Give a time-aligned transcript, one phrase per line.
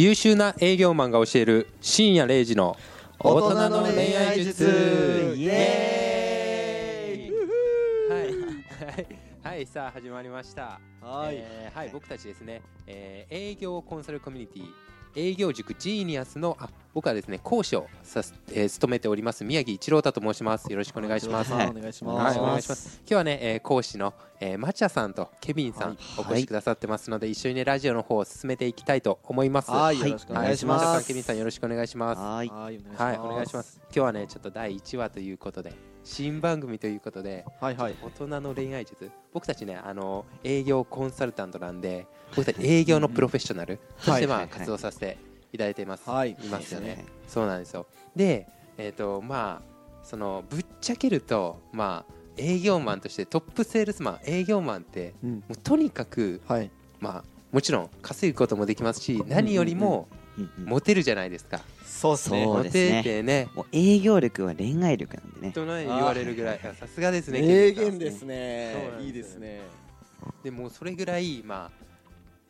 [0.00, 2.76] 優秀な営業マンが教える深夜0時の
[3.18, 5.34] 大人の恋愛術。
[5.36, 7.32] イエーイ。
[8.08, 8.30] はい、は
[9.00, 10.80] い、はい、さあ始まりました。
[11.00, 14.66] はい、えーはい、僕たちですね、えー営業コンサルコミュニティ
[15.18, 22.38] 営業塾ジーニアスのあ僕はですね講師をさす、えー務めております宮城一郎太と申しますよろしくお願いしますはいお願いします。
[22.38, 23.00] はい、お願いします。
[23.00, 29.70] 今日はね、えー講師の、えー、マチャさんとケビンさん、はいお越しくださってますので、一緒にねラジオの方を進めていきたいと思います。
[29.70, 31.08] はい、よろしくお願いしマチャさん、ます。
[31.08, 32.18] ケビンさんよろしくお願いします。
[32.20, 32.48] ははい。
[32.48, 32.78] はい、い、
[33.18, 33.62] お願いしま。
[33.62, 33.80] す。
[33.84, 35.72] 今日はね、ちょっと第1話ということで、
[36.04, 37.96] 新番組ということで、はい、はい。
[38.02, 39.10] 大人の恋愛術。
[39.32, 45.18] 僕たちね、あの営業コンサルタントなんで、僕たち営業のプロフェッショナルとしてまあ活動させて
[45.52, 46.08] いただいています。
[46.08, 46.88] はいいますよね。
[46.90, 47.86] はいそうなんですよ。
[48.16, 56.70] で、えっ、とまあそのぶっちゃけるとまあ営業マンとしてトップセールスマン営業マンってうん、もうとにかくはい。
[57.00, 61.60] まあもちろん稼ぐこともできますし何よりもうんうんモテるじゃないですか。
[61.88, 62.44] そうですね。
[62.44, 63.48] そうモですねね。
[63.54, 65.52] もう営業力は恋愛力なんでね。
[65.52, 67.40] とね言われるぐらいあさすがですね。
[67.40, 68.98] 名言ですそうねなん。
[68.98, 69.60] ですいいですね。
[70.44, 71.88] でもうそれぐらいまあ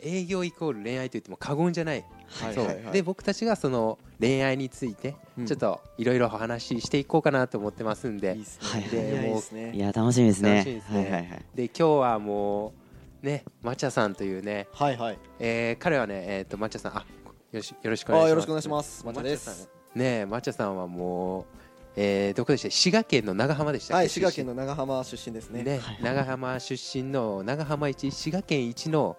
[0.00, 2.04] 営業イコール恋愛と言っても過言じゃない。
[2.28, 8.88] そうはいはいはいで僕たちがその恋愛についてうんちょっといろいろお話ししていこうかなと思ってますんで、いいですはいね。
[8.88, 9.72] でもういいですね。
[9.74, 10.56] いや楽しみですね。
[10.58, 11.44] 楽しみですねはいはいはい。
[11.54, 12.72] で今日はも
[13.22, 15.18] うねマチャさんというね、はい、はい。
[15.40, 17.04] えー彼はねえっ、とマチャさんあ
[17.52, 19.06] よろしよろしくおあ、願いしますよろしくお願いします。
[19.06, 19.68] またでマチャさんす。
[19.94, 21.44] ねえマチャさんはもう、
[21.96, 22.70] えーどこでした？
[22.70, 23.96] 滋賀県の長浜でしたっけ？
[23.96, 25.62] はい、滋賀県の長浜出身ですね。
[25.62, 29.16] ねはい長浜出身の長浜一滋賀県一の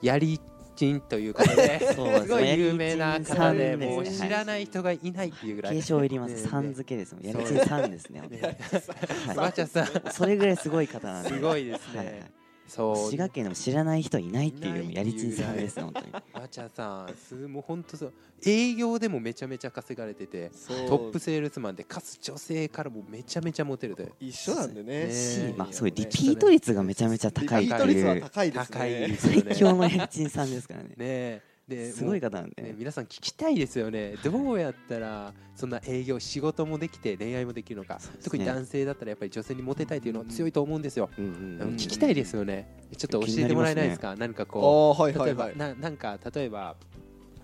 [0.00, 0.40] やり
[0.76, 6.46] ちんということで そうですねすごい有名な方でもう知らない人がいないっていうぐらい継承いりまねす。
[6.48, 7.24] さん付けですもん。
[7.24, 8.22] やりちそんさんですね。
[9.66, 11.30] さんそれぐらいすごい方なんで。
[11.30, 12.32] すごいですね、はいはい
[12.68, 12.96] そう。
[12.96, 16.06] 滋賀県でも知らない人いないっていうやりちんさんですね本当に。
[16.34, 18.12] マチャさんすもう本当そう。
[18.44, 20.50] 営業でもめちゃめちゃ稼がれてて
[20.88, 24.12] トップセールスマンでかつ女性からもめちゃめちゃモテるという。
[24.20, 25.54] 一緒なんでね。
[25.56, 29.16] まあそういうリピート率がめちゃめちゃ高いってリピート率はいう高いです高いでね。
[29.16, 29.42] すよね。
[29.48, 30.90] 最強のやりちんさんですからね。
[30.96, 32.74] ねですごい方なんでねね。
[32.78, 34.14] 皆さん聞きたいですよね。
[34.22, 38.00] どうやったらそんな営業仕事もできて恋愛もできるのか、ね。
[38.22, 42.68] 特に男性だったらやっぱり女性にモテたいというのは強いと思うんですよ、うんうんうん聞きたいですよね。
[42.96, 44.14] ちょっと教えてもらえないですか？
[44.16, 45.48] 何かこあ、はうい、はい、はい。
[45.48, 46.76] 例えばななんか例えば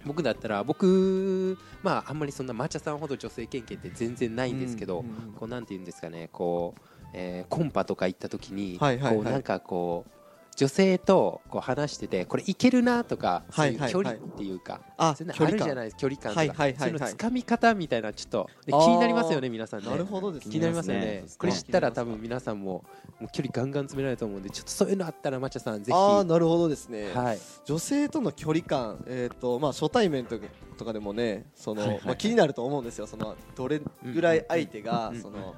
[0.07, 5.33] 僕だったら僕まああんまりそんな抹茶さんほど女性経験って全然ないんですけど、うんうんうん。
[5.33, 6.29] こうなんて言うんですかね。
[6.31, 6.81] こう、
[7.13, 9.15] えーコンパとか行った時に、はいはいはい。
[9.17, 10.11] こうなんかこう
[10.55, 16.33] 女性とこう話しててこれいけるなとかそういう距離っていうか、あ、そういあるじゃないです距離感。
[16.33, 19.91] とか、そういうのつかみ方みたいなちょっとで気になりますよね皆さんね。
[19.91, 20.53] なるほどですね。
[20.53, 21.25] 気になりますよね。
[21.39, 22.85] これ知ったら多分皆さんも
[23.19, 25.93] もう距離ガンガン詰められると思うんでちょっとそういうのあったらマチャさんぜひ。
[25.93, 27.13] ああ、なるほどですね。
[27.13, 27.39] はい。
[27.65, 30.47] 女性との距離感、えーとまあ、初対面とか
[30.77, 33.07] とかでもねその、まあ、気になると思うんですよ。
[33.07, 35.21] そのどれぐらい相手がうん。
[35.21, 35.55] その、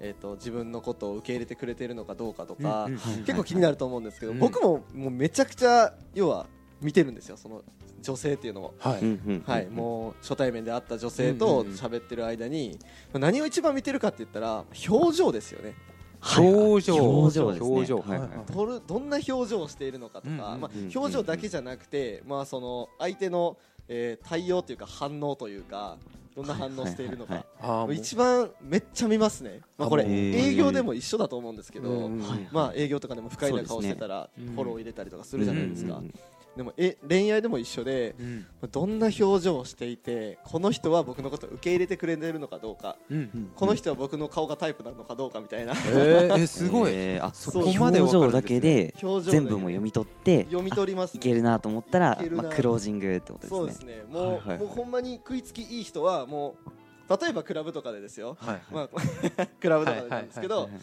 [0.00, 4.38] えー、と自分のことを受け入れてくれてるのかどうかとか、うんうんはい結構気になると思うんですけど、うん。
[4.38, 6.46] 僕ももうめちゃくちゃ要は
[6.80, 7.62] 見てるんですよその
[8.00, 8.74] 女性っていうのを。
[8.78, 12.78] はい、もう初対面で会った女性と喋ってる間に、
[13.12, 15.74] まあ何を一番見てるかって言ったら表情ですよね。
[16.20, 16.96] 表情。
[16.96, 17.68] 表情ですね。
[17.68, 17.98] 表情。
[17.98, 18.28] はいはい。
[18.52, 23.56] どるどんな表情をしているのかとか、まあ、表情だけじゃなくて、まあ、その相手の、
[23.88, 25.96] えー対応というか反応というか
[26.38, 32.08] どんな反応しているのはいはいか一番めっちゃ見ますね、まあ、これ営業でも一緒だと思うんですけど、
[32.52, 36.14] まあ、営業とかでも不快な顔してたらフォロー入れたりとかするじゃないですか、うんうんうん
[36.58, 38.46] でもえ恋愛でも一緒でうん。
[38.72, 43.52] どんな表情をしていてこの人は僕のことを受け入れてくれてるのかどうかうん。
[43.54, 45.72] この人は僕の顔がタイプなのかどうかみたいな。
[45.86, 53.58] えー、え すごい、えーあそこまで表情だけで表情全部も読み取って読み取ります、いけるなと思ったらまあクロージングってことですね。
[53.58, 54.04] そうですね。
[54.08, 54.58] もう,、はいはいはい。
[54.58, 56.70] もうほんまに食いつきいい人はもう
[57.08, 60.80] 例えばクラブとかでですよ、はいまあ、 クラブとかでなんですけど、はいはい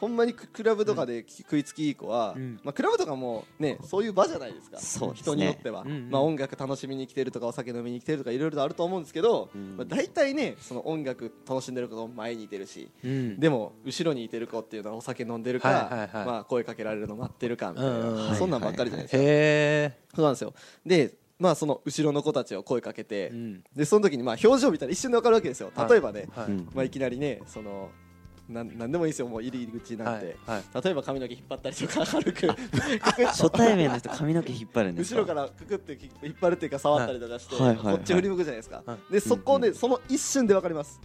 [0.00, 2.60] ほんまにククラブとかで食いつきいい子は、うん。
[2.62, 4.76] まあ、クラブとかもねそういう場じゃないですか。
[5.06, 5.12] ね。
[5.14, 9.76] 人によっては、うんうんまあ、音楽楽しみに来てるとかお酒飲みに来てるとかいろいろとあると思うんですけど、うん。
[9.76, 13.40] まあ、大体ねその音楽楽しんでる子の前にいてるしうん。
[13.40, 16.26] でも後ろにいてる子っていうのはお酒飲んでるから、はいはいはい。
[16.26, 19.98] まあ、声かけられるの待ってるかみたいな、うんそんなんばっかりじゃないですか、へえ。
[20.14, 20.54] そうなんですよ。
[20.84, 23.64] でまあその後ろの子たちを声かけて、うん。
[23.74, 25.72] でその時にまあ表情見たら一瞬で分かるわけですよ。
[25.74, 25.90] はい。
[25.90, 26.46] 例えばね、はい。
[26.46, 27.90] うんまあ、いきなりねその
[28.48, 30.82] なんなんでもいいですよもう入り口なんて、はいはい。
[30.84, 32.46] 例えば髪の毛引っ張ったりとか軽く。
[33.26, 37.86] 初対面の人髪の毛引っ張るんですか後ろからくくって引っ張るっていうか触ったりとかして、はいはいはい。
[37.86, 41.00] はいこっち振り向くじゃないですか、はでそこで、その一瞬で分かります。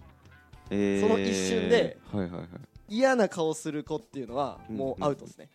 [0.69, 1.01] えー。
[1.01, 2.47] その一瞬ではいはいはい。
[2.89, 5.49] 嫌な顔する子っていうのはうんもうアウトですね、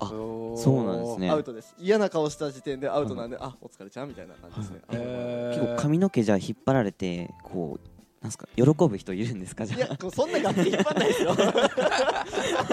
[0.00, 1.30] あそうなんですね。
[1.30, 1.74] アウトです。
[1.78, 9.64] 嫌な顔した時点でアウトなんで、あお疲れちゃんみたいな感じですね、結構髪の毛じゃあ引っ張られてこうなんすか喜ぶ人いるんですか？
[9.64, 11.34] じゃいやこうそんながっつり引っ張んないですよ。
[11.36, 11.42] そ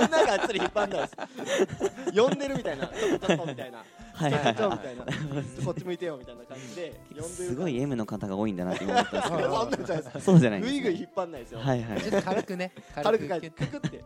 [0.08, 1.16] んながっつり引っ張んないです。
[2.20, 2.88] 呼んでるみたいな。
[2.88, 3.80] ちょっとちょっとみたいな。
[3.80, 3.84] あ
[4.14, 4.44] はいはい。
[4.44, 5.06] ちょっとはみたいな。
[5.66, 9.46] こっち向いてよみたいな感じで 呼んでるいすごい M の方が多いんだなって今思ったんですけど。
[9.62, 10.26] そんなんじゃないです。
[10.26, 12.72] そうじゃないぐいぐい引っ張んないですよ、はいはいちょっと軽くね。
[12.96, 14.04] 軽くかキュッククって。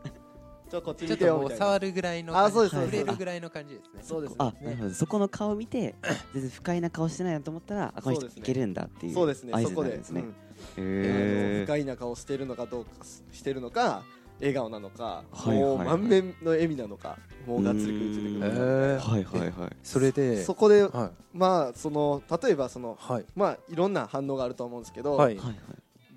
[0.69, 1.65] ちょこっちちょっ見てよみたいな。
[1.65, 2.97] 触るぐらいのあそうですそうです。
[2.97, 4.01] 触れるぐらいの感じですね。
[4.03, 4.35] そうです。
[4.37, 4.89] あなるほど。
[4.93, 5.95] そこの顔見て
[6.33, 9.53] 全然不快な顔してないなと思ったらあこの人いけるんだっていうそうですね。
[9.63, 10.21] そこでになるんですね。
[10.21, 10.35] うん
[10.77, 11.65] へー。
[11.65, 12.91] 不快な顔してるのかどうか
[13.31, 14.03] してるのか
[14.39, 19.75] 笑顔なのか、はいはいもう満面の笑みなのかもうがっつり食いついてくるはいはいはい。
[19.83, 23.25] それでそこではまあその例えばそのいはい。
[23.35, 25.35] まあいろんな反応があると思うんですけど、はい。
[25.35, 25.55] はいはい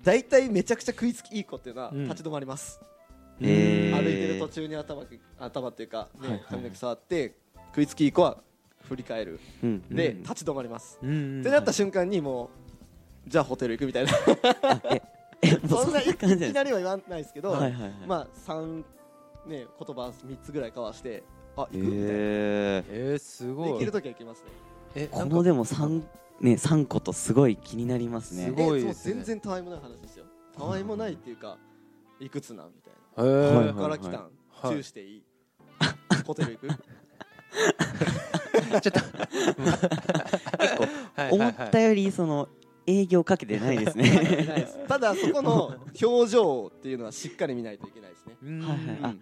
[0.03, 2.03] 大体めちゃくちゃ食いつきいい子っていうのはうん。
[2.09, 2.81] 立ち止まります、
[3.39, 5.03] 歩いてる途中に頭
[5.39, 6.45] 頭っていうか、ねはいはい。
[6.49, 7.35] 髪の毛触って
[7.71, 8.37] 食いつきいい子は
[8.87, 9.39] 振り返る。
[9.63, 10.23] うんで、うん。
[10.23, 11.39] 立ち止まります、うん。
[11.39, 12.62] ってなった瞬間にもう
[13.27, 14.11] じゃあホテル行くみたいな。
[15.69, 17.93] そんないい感じきなりは言わないですけど、はいはいはい。
[18.07, 18.77] まあ3
[19.45, 21.23] ね言葉3つぐらい交わして
[21.57, 21.97] あ行くへみたいな。
[22.07, 23.71] ええーすでごい。
[23.73, 24.49] 行ける時は行きますね。
[24.95, 26.03] えこのでも三
[26.39, 28.45] ね三個とすごい気になりますね。
[28.45, 28.93] すごいね。
[28.93, 30.25] 全然たわいもない話ですよ。
[30.57, 31.57] たわいもないっていうか
[32.19, 32.93] いくつなんみたい
[33.25, 33.33] へな。
[33.57, 33.69] はいー。
[33.69, 34.13] ここから来たん？
[34.13, 34.31] はい
[34.69, 35.23] チューしていい？
[36.25, 36.67] ホテル行く？
[38.81, 38.99] ちょっと
[41.15, 41.31] はいはいはい。
[41.31, 42.47] 思ったよりその
[42.85, 44.67] 営業かけてないですね。
[44.87, 48.37] ただそこの表情っていうのはしっかり見ないといけないですね。
[48.43, 48.59] うん。
[48.61, 49.17] はいはい。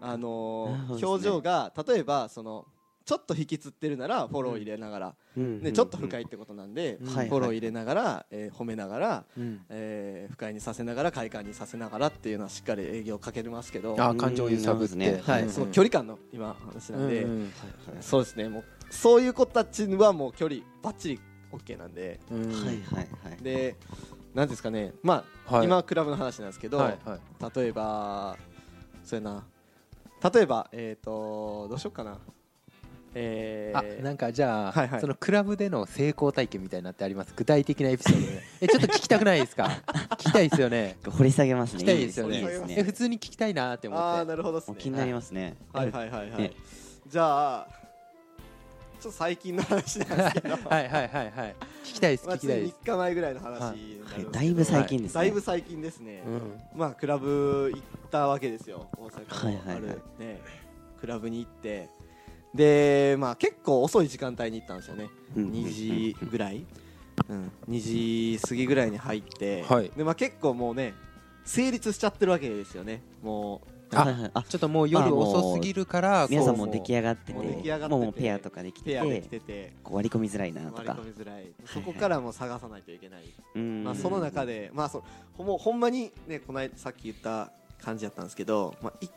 [0.00, 2.66] あのー表情が例えばその
[3.06, 7.14] ちょっと引きつってるならフォロー入れながら、ね、ちょっと深いってことなんで、うん。
[7.14, 9.64] はいフォロー入れながら、えー褒めながら、うん。
[9.70, 15.18] えー不快にさせながら快感にさせながらっていうのはしっかり営業をかけれますけど、あ感情を揺さぶって。
[15.22, 15.44] はい。
[15.44, 15.50] うん。
[15.50, 17.52] その距離感の今話なんで、うんうん。
[18.00, 18.48] そうですね。
[18.48, 21.20] もうそういう子たちはもう距離ばっちり
[21.52, 22.20] OK なんで。
[22.30, 22.50] うん。
[22.52, 22.74] はいはい
[23.30, 23.42] はい。
[23.42, 23.76] で
[24.34, 24.92] なんですかね。
[25.02, 25.66] まあ、はい。
[25.66, 27.20] 今はクラブの話なんですけど、はいはい。
[27.60, 28.36] 例えば
[29.04, 29.44] そうやな。
[30.32, 32.18] 例えばえっ、とどうしようかな。
[33.18, 35.00] えーあなんかじゃあ、はいはい。
[35.00, 37.32] そのクラブでの成功体験みたいなのってあります？
[37.34, 38.42] 具体的なエピソードで。
[38.60, 39.64] えちょっと聞きたくないですか？
[40.12, 40.98] 聞きたいですよね。
[41.16, 41.78] 掘り下げますね。
[41.78, 42.40] 聞きたいですよね。
[42.40, 44.64] いいですえね普通に聞きたいなって思ああってなるほどね。
[44.78, 45.56] 気になりますね。
[45.72, 45.90] はい。
[45.90, 46.52] はいはいはい、ね
[47.06, 47.68] じゃあ
[49.00, 50.56] ちょっと最近の話なんですけど。
[50.68, 51.56] はいはいはいはい。
[51.84, 54.26] 聞きたいですまあ聞きたいです、3日前ぐらいの話はい。
[54.32, 55.14] だいぶ最近ですね。
[55.14, 56.78] だいぶ最近ですね、うん。
[56.78, 58.88] まあクラブ行ったわけですよ。
[58.96, 59.96] 大阪のある、はいはいはい。
[60.18, 60.40] ね
[61.00, 61.88] クラブに行って。
[62.54, 65.50] でまあ結構遅い時間帯に行ったんですよね、うん。
[65.50, 66.64] 2時ぐらい、
[67.28, 69.90] うん、2時過ぎぐらいに入って、はい。
[69.94, 70.94] でまあ、結構もうね
[71.44, 73.02] 成立しちゃってるわけですよね。
[73.22, 74.30] もうあはいはい。
[74.34, 81.46] あちょっともう夜遅すぎるから皆さんも出来上がってもう出来上がってもうペアとかできててててこう割り込みづらいなと割りか込みづらい。
[81.66, 83.24] そこからもう探さないといけない、
[83.54, 83.84] うん。
[83.84, 85.04] まあ、その中で、まあ、そ
[85.36, 87.52] ほもうほんまに、ね、この間さっき言った
[87.82, 89.08] 感じだったんですけど、まあい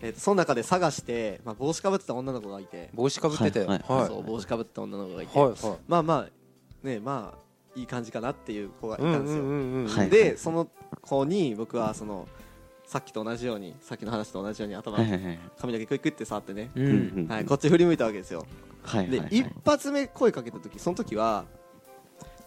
[0.00, 3.82] えー、とその中で探して、まあ、帽子かぶってた女の子がいて、帽子かぶっててははいい。
[3.92, 4.06] はい。
[4.06, 5.54] そう帽子かぶった女の子がいて、はい
[5.88, 7.48] まあまあねまあ
[7.78, 10.10] いい感じかなっていう子がいたんですよ、うんうんうんうんはい。
[10.10, 10.68] でその
[11.00, 12.28] 子に僕はその
[12.88, 17.26] さっきと同じようにさっきの話と同じように頭、はいはいはい髪の毛クイクイって触ってね、ううん。
[17.26, 18.46] んはい、こっち振り向いたわけですよ。
[18.82, 19.28] で、はいはいはい。
[19.30, 21.44] 一発目声かけた時その時は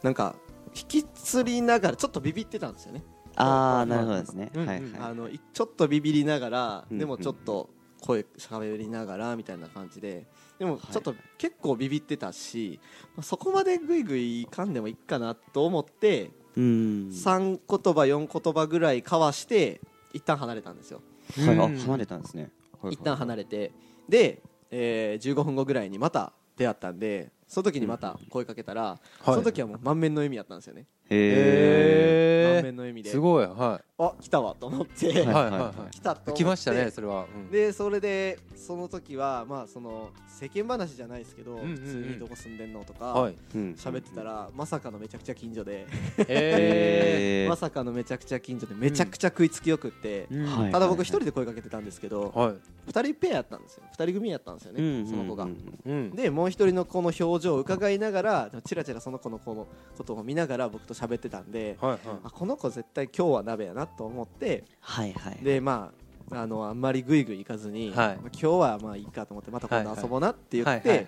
[0.02, 0.34] なんか
[0.76, 3.04] 引きつりながらちょっとビビってたんですよね、
[3.36, 4.50] ああなるほどですね。
[4.56, 4.92] うんはいはい。
[5.00, 7.70] あのいちょっとビビりながら、うんでもちょっと
[8.02, 10.26] 声しゃべりながらみたいな感じで
[10.58, 12.80] でもはいちょっと結構ビビってたし、
[13.16, 16.64] まあそこまでグイグイ噛んでもいいかなと思って、うん。
[17.10, 19.82] 3言葉4言葉ぐらい交わして
[20.14, 21.02] 一旦離れたんですよ。
[21.46, 22.50] はいあうん離れたんですね。
[22.82, 23.72] はい一旦離れて。
[24.10, 33.10] で、えー15分後ぐらいにまた出会ったんでその時にまた声かけたら、その時はもう満面の笑みやったんですよね、満へえ面の笑みで。
[33.10, 33.46] すごい。
[33.46, 36.44] はあ来たわと思って、いはいはいは 来たと思って。
[36.44, 37.26] 来ましたねそれは。
[37.34, 37.52] うん。
[37.52, 41.76] でそれでその時はまあその世間話じゃないですけど、んうんうん。
[41.76, 43.36] 普通にどこ住んでんのとかはい。
[43.56, 43.76] うん。
[43.78, 45.86] 喋ってたら、まさかのめちゃくちゃ近所で、へ
[46.28, 47.50] へー。
[47.50, 50.72] まさかのめちゃくちゃ近所でめちゃくちゃ食いつきよくって、えはい。
[50.72, 52.56] ただ僕一人で声かけてたんですけど、はい。
[52.88, 53.84] 二人ペアやったんですよ。
[53.92, 55.58] 二人組やったんですよね、うんその子が、うん。
[55.86, 59.68] うんでもう一人の子の表情を伺いながらチラチラその子の子の
[59.98, 62.00] ことを見ながら僕と喋ってたんで、はいはい。
[62.24, 66.02] あこの子絶対今日は鍋やなと思ってはいはいでまあ
[66.34, 67.96] あのあんまりグイグイ行かずに、はい。
[67.96, 71.06] まあ今日はまあいいかと思ってまた今度遊ぼうなって言って、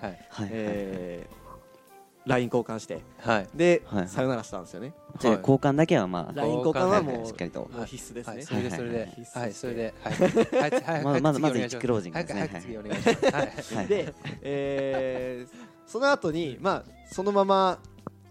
[2.26, 3.48] LINE 交換してはい。
[3.54, 4.94] で、はいさよならしたんですよね。
[5.20, 5.42] じゃあはい。
[5.42, 7.60] 交換だけはまあ LINE 交換はもうはいはいしっかりと。
[7.72, 8.44] もう必須ですね、はい。
[8.44, 10.14] それではいそれではい。
[10.14, 10.72] それではい。
[10.72, 11.04] はい。
[11.04, 12.40] はいまずまず一クロージングですね。
[12.40, 13.76] 早く早く次お願いします。
[13.76, 13.88] はいはい。
[13.88, 17.80] で、えーその後にまあそのまま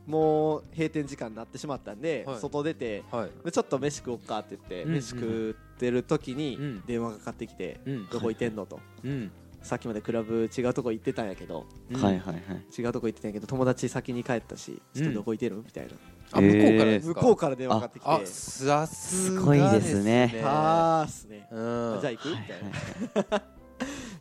[0.06, 2.40] もう閉店時間になってしまったんで、はい。
[2.40, 3.30] 外出てはい。
[3.44, 6.82] でちょっと飯食おうかって言って、うん飯食ってる時にうん。
[6.86, 8.08] 電話がかかってきて、うん。
[8.08, 9.30] どこ行ってんのと、うん。
[9.62, 12.02] さっきまでクラブ違うとこ行ってたんやけどうん。
[12.02, 12.42] はいはいはい。
[12.76, 15.92] 違うとこ行ってたんやけど友達先に帰ったしちょっとどこ行ってるみたいな、
[16.32, 17.20] あ向こうからですか？
[17.20, 18.08] 向こうから電話かかってきて。
[18.10, 20.42] あさすがすごいですね。
[20.44, 21.98] あーっすね、うん。
[22.00, 22.28] じゃあ行く？
[22.30, 23.42] みたいな、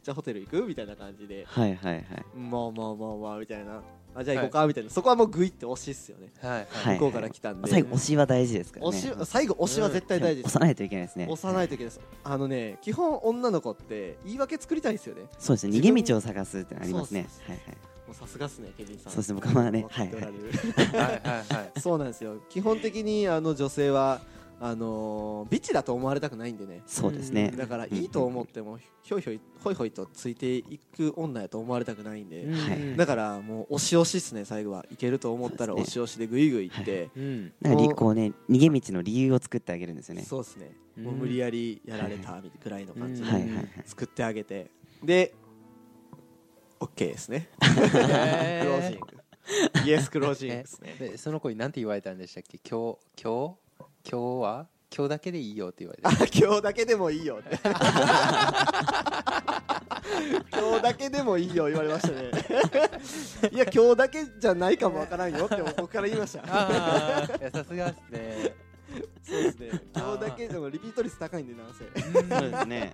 [0.03, 0.65] じゃあホテル行く？
[0.65, 1.45] みたいな感じで。
[1.47, 2.05] はいはいはい。
[2.35, 3.81] まあまあまあまあみたいな。
[4.13, 6.33] あじゃあ行こうかみたいな、そこはもうグイって推しっすよね。
[6.41, 6.95] はいはい。
[6.95, 8.97] 向こうから来たんで、最後推しは大事ですからね。
[8.97, 10.75] 推し最後推しは絶対大事です、押さない。
[10.75, 12.01] といけないですね押さないといけないです。
[12.23, 15.21] あのね基本女の子って言い訳作りたいんですよね。
[15.39, 15.77] そうですね。
[15.77, 17.27] 逃げ道を探すってのありますね。
[17.47, 17.67] はいはい。
[18.07, 19.13] もうさすがっすねケビンさん。
[19.13, 19.35] そうですね。
[19.41, 20.23] 僕はね はいはい
[21.53, 21.79] はい。
[21.79, 22.35] そうなんですよ。
[22.49, 24.19] 基本的にあの女性は
[24.63, 26.83] あのービチだと思われたくないんでね。
[26.85, 27.51] そうですね。
[27.57, 32.95] だからいいと思ってもひょいひょいほいほいとついていく女やと思われたくないんで、はい。
[32.95, 34.85] だからもう押し押しっすね最後は。
[34.91, 37.53] いけると思ったら押し押しでグイグイいって、うん。
[37.59, 40.21] なんこうね逃げ道の理由を作ってあげるんですよね。
[40.21, 41.03] そうですね、うん。
[41.05, 42.85] もう無理やりやられたみたいなぐらい。
[42.85, 43.67] の感じではいはいはい。
[43.85, 44.69] 作ってあげて。
[45.03, 45.33] で
[46.79, 47.49] OK ですね。
[47.61, 49.07] へクローージング。
[49.85, 50.95] イエスクロージングですね。
[50.99, 52.59] でその子に何て言われたんでしたっけ？
[52.59, 53.55] 今日今日？
[54.09, 54.67] 今日は？
[54.95, 56.07] 今日だけでいいよって言われて。
[56.07, 57.57] あ今日だけでもいいよって。
[60.53, 62.31] 今日だけでもいいよ言われましたね。
[63.55, 66.45] いや今日だけじゃないかもわからんよって僕から言いました。
[66.45, 67.27] さ
[67.63, 68.55] すがですね。
[69.23, 69.69] そうですね。
[69.95, 71.85] 今日だけでもリピート率高いんでなんせ。
[71.85, 72.93] そうですね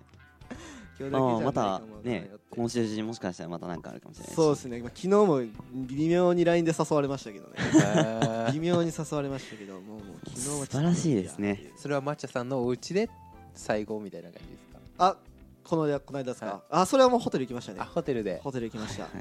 [1.00, 4.36] 今日だけじゃないかああまたね今週中にもしかしたらまた何かあるかもしれないし。
[4.36, 5.42] そうですね、まあ、昨日も
[5.88, 7.54] 微妙に LINE で誘われましたけどね。
[8.54, 11.72] 微妙に誘われましたけどもうもう昨日は素晴らしいですね。
[11.78, 13.10] それは抹茶さんのお家で
[13.54, 14.80] 最後みたいな感じですか？
[15.00, 15.18] あ
[15.64, 16.62] この間この間ですか、はい。
[16.72, 17.80] あそれはもうホテル行きましたね。
[17.82, 18.40] あホテルで。
[18.44, 19.04] ホテル行きました。
[19.04, 19.18] はい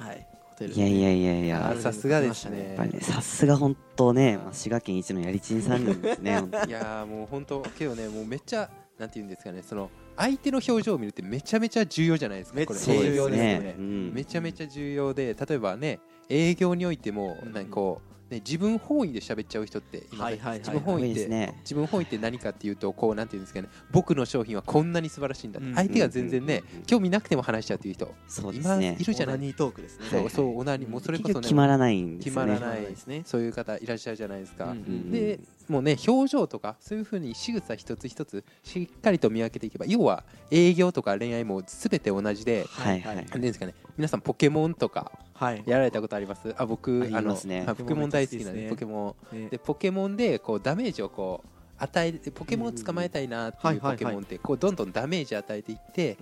[0.00, 0.26] はいはい。
[0.50, 1.70] ホテルはいいやいやいやいや。
[1.70, 2.68] あさすがですね。
[2.68, 6.32] やっぱりねさすが本当ね、まあ、滋賀県一のやりちんさんなんですね
[6.66, 8.68] いやーもう本当けどねもうめっちゃ
[8.98, 13.48] なんて言うんですかねその相手の表情を見るってめちゃめちゃ重要じゃないですかこれめっちゃ重要ですね。
[13.48, 14.12] 営業ですようん。
[14.14, 17.52] めちゃめちゃ重要で例えばね営業においてもうん。
[17.52, 20.58] なんかこう、ね、自分本位で喋っちゃう人っていませんはいはいはい。
[20.58, 21.54] 自分多本位ってね。
[21.62, 29.38] 自分本位って何かっていうとこうなんていうんですかね僕の商品はこんなに素晴らしいんだうん相手が全然ね、うん興味なくても話しちゃうっていう人そうです今ねいるじゃない？
[29.38, 29.44] で
[29.88, 30.06] すね。
[30.10, 32.52] そう、はいそうオナニーもうそれこそね決まらないんですよね。
[32.52, 33.22] 決まらないですね。
[33.24, 42.94] そういう方いらっしゃるじゃないですか、うんうんでもうね表情とかそういうふうに仕草一つ一つしっかりと見分けていけば要は営業とか恋愛も全て同じでは
[43.36, 45.62] ですかね皆さんポケモンとかはい。
[45.66, 46.54] やられたことあります？
[46.56, 49.40] あ僕あのはいポケモン大好きなんでポポケモン。
[49.42, 49.48] ね。
[49.50, 56.16] でポケモンでこうダメージをこう与えてポケモンを捕まえたいなっていうポケモンってこうどんどんダメージ与えていって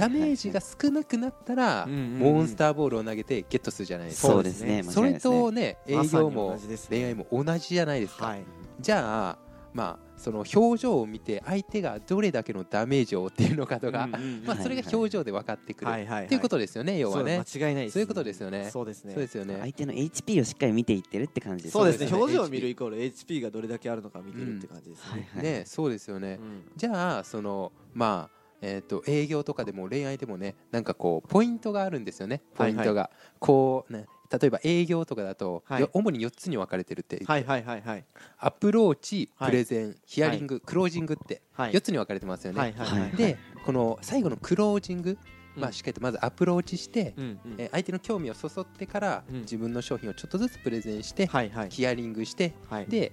[0.00, 4.28] ダメージが少なくなったらモンスターボールを投げてゲットするじゃないですか。
[4.32, 6.98] そうですねそれとね営業も同じですね。
[6.98, 8.26] 恋愛も同じじゃないですか。
[8.26, 8.42] はい。
[8.80, 9.45] じゃあ
[9.76, 14.44] まあその表情を見て相手がどれだけのダメージを負っているのかとかうんうんうん。
[14.46, 16.24] まあそれが表情で分かってくるはいはいはい。
[16.24, 17.42] っていうことですよね要はね。
[17.46, 18.70] そう間違いないですそういうことですよね。
[18.70, 19.12] そうですね。
[19.12, 19.58] そうですよね。
[19.60, 22.08] 相手の HP をしっかり見ていってるって感じですそうですね。
[22.08, 22.36] そうですね。
[22.36, 25.10] 表情を見るイコール HP がどれだけあるのか見てるって感じですね。
[25.10, 25.42] はいはい。
[25.42, 26.40] ねそうですよね。
[26.76, 32.40] じゃあそのまあえー、と営業とかでも恋愛でもねなんかこうポイントがあるんですよね。
[32.54, 35.80] ポイントが、こうね例えば営業とかだと、はい。
[35.80, 38.04] よ主に4つに分かれてるって、はいはいはいはい。
[38.38, 41.72] アプローチはいプレゼン、ヒアリング、クロージングってはい。
[41.72, 43.10] 4つに分かれてますよね、はいはいはい。
[43.12, 45.18] でこの最後のクロージング、
[45.56, 47.54] まあ、うんしっかりとまずアプローチして、うんうん。
[47.58, 49.40] えー相手の興味をそそってから、うん。
[49.40, 51.70] 自分の商品をちょっとずつプレゼンして、はいはい。
[51.70, 52.86] ヒアリングしてはい。
[52.86, 53.12] で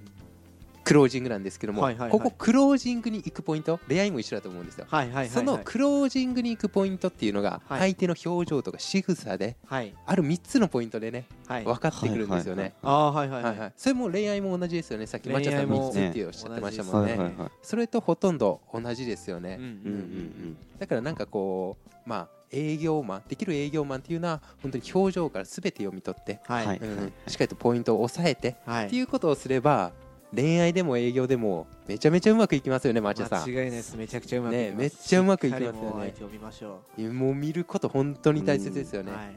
[0.83, 2.11] クロージングなんですけども、はいはいはい。
[2.11, 7.79] ここクロージングに行くポイント恋愛も一緒だと思うんですよ、はいはいはいそのクロージングに行くポイントっていうのがはい。
[7.93, 9.93] 相手の表情とか仕草ではい。
[10.05, 11.63] ある3つのポイントでねはい。
[11.63, 12.73] 分かってくるんですよね。
[12.81, 13.51] ああはいはいはい。
[13.51, 13.73] はいはい。
[13.77, 15.05] それも恋愛も同じですよね。
[15.07, 17.11] さっきまちゃさん恋愛も3つっておっしゃってましたもんね。
[17.11, 26.65] はいはいはいそれとほとんど同じですよね、うんうんうんだからなんかこうまあ営業マンできる営業マンっていうのは本当に表情から全て読み取って、はい。
[26.65, 29.91] はいうんしっかりとポイントを押さえてはいっていうことをすれば
[30.35, 33.47] 恋愛でも営業でもめちゃめちゃうまくいきますよねマーチャさん。
[33.47, 33.95] 間違いないです。
[33.95, 34.71] めちゃくちゃうまくいきます。
[34.71, 35.79] ねめっちゃうまくいきますよね。
[35.79, 39.35] もう相手を見ましょもう見ること本当に大切ですよね、うはい。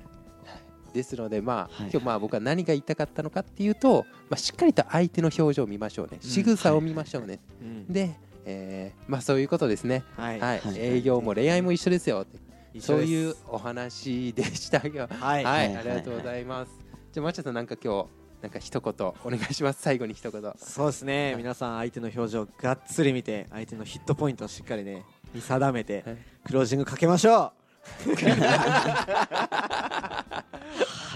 [0.94, 1.90] ですのでまあ、はい。
[1.90, 6.18] 今日まあ僕は何が言いたかったのかっていうと、まあ、しっかりと相手の表情を見ましょうね。
[6.20, 7.86] 仕草を見ましょうね、うん。
[7.92, 10.02] で、えーまあそういうことですね。
[10.16, 10.40] はい。
[10.40, 10.74] はい、はい。
[10.78, 12.26] 営業も恋愛も一緒ですよ
[12.72, 12.86] 一緒です。
[12.86, 15.08] そういうお話でしたよ。
[15.20, 15.44] はい。
[15.44, 15.76] はい、はい。
[15.76, 16.70] ありがとうございます。
[17.12, 18.08] じゃあマッチャさんなんか今日
[18.42, 19.82] なんか一言お願いします。
[19.82, 20.52] 最後に一言。
[20.58, 26.04] そうですね、はい、皆さん相手の表情がっつり見て相手のヒットポイントをしっかりね見定めて、
[26.44, 27.34] クロージングかけましょう。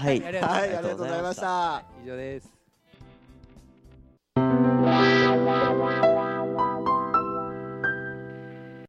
[0.01, 0.31] はい、はい、あ
[0.65, 1.83] りがとうございました。
[2.03, 2.49] 以上です。